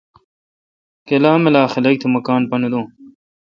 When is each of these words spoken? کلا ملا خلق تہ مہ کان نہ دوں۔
کلا 1.07 1.33
ملا 1.43 1.63
خلق 1.73 1.93
تہ 2.01 2.07
مہ 2.13 2.21
کان 2.27 2.41
نہ 2.61 2.69
دوں۔ 2.71 2.85